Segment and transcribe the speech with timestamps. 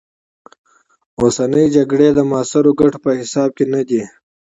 [1.21, 4.01] اوسنۍ جګړې د معاصرو ګټو په حساب کې نه دي.